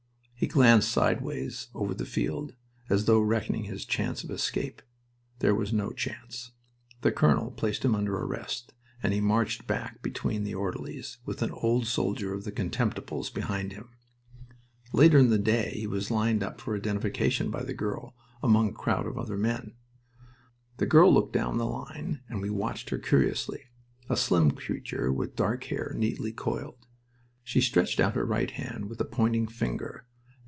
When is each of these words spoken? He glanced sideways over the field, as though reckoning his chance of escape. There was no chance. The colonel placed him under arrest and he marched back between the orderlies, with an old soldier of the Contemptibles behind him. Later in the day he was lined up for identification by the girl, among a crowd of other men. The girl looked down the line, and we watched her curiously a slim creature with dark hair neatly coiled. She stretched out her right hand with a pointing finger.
He 0.41 0.47
glanced 0.47 0.89
sideways 0.89 1.67
over 1.75 1.93
the 1.93 2.03
field, 2.03 2.55
as 2.89 3.05
though 3.05 3.19
reckoning 3.19 3.65
his 3.65 3.85
chance 3.85 4.23
of 4.23 4.31
escape. 4.31 4.81
There 5.37 5.53
was 5.53 5.71
no 5.71 5.91
chance. 5.91 6.49
The 7.01 7.11
colonel 7.11 7.51
placed 7.51 7.85
him 7.85 7.93
under 7.93 8.15
arrest 8.17 8.73
and 9.03 9.13
he 9.13 9.21
marched 9.21 9.67
back 9.67 10.01
between 10.01 10.43
the 10.43 10.55
orderlies, 10.55 11.19
with 11.25 11.43
an 11.43 11.51
old 11.51 11.85
soldier 11.85 12.33
of 12.33 12.43
the 12.43 12.51
Contemptibles 12.51 13.29
behind 13.29 13.73
him. 13.73 13.89
Later 14.91 15.19
in 15.19 15.29
the 15.29 15.37
day 15.37 15.73
he 15.75 15.85
was 15.85 16.09
lined 16.09 16.41
up 16.41 16.59
for 16.59 16.75
identification 16.75 17.51
by 17.51 17.61
the 17.61 17.75
girl, 17.75 18.15
among 18.41 18.69
a 18.69 18.73
crowd 18.73 19.05
of 19.05 19.19
other 19.19 19.37
men. 19.37 19.75
The 20.77 20.87
girl 20.87 21.13
looked 21.13 21.33
down 21.33 21.59
the 21.59 21.67
line, 21.67 22.21
and 22.29 22.41
we 22.41 22.49
watched 22.49 22.89
her 22.89 22.97
curiously 22.97 23.65
a 24.09 24.17
slim 24.17 24.49
creature 24.49 25.13
with 25.13 25.35
dark 25.35 25.65
hair 25.65 25.93
neatly 25.95 26.31
coiled. 26.31 26.87
She 27.43 27.61
stretched 27.61 27.99
out 27.99 28.15
her 28.15 28.25
right 28.25 28.49
hand 28.49 28.89
with 28.89 28.99
a 28.99 29.05
pointing 29.05 29.45
finger. 29.47 30.07